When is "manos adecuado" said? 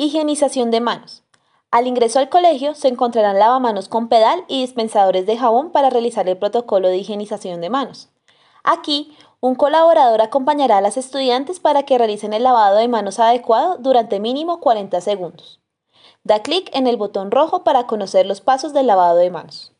12.86-13.76